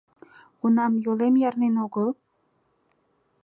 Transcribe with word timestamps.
Кунам 0.59 0.93
йолем 1.03 1.33
ярнен 1.47 1.75
огыл? 1.85 2.09